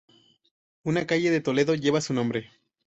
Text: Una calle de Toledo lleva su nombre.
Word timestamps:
Una 0.81 1.05
calle 1.05 1.29
de 1.29 1.41
Toledo 1.41 1.75
lleva 1.75 2.01
su 2.01 2.11
nombre. 2.15 2.49